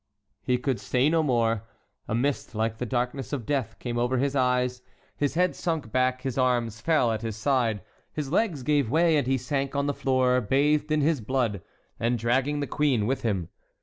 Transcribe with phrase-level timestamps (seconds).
[0.41, 1.61] He could say no more.
[2.07, 4.81] A mist like the darkness of death came over his eyes,
[5.15, 9.27] his head sunk back, his arms fell at his side, his legs gave way, and
[9.27, 11.61] he sank on the floor, bathed in his blood,
[11.99, 13.49] and dragging the queen with him.